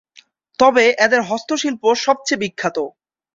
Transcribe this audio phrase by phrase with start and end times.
[0.59, 2.77] তবে এদের হস্তশিল্প সবচেয়ে বিখ্যাত।